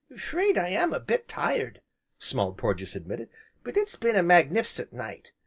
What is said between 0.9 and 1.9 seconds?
a bit tired,"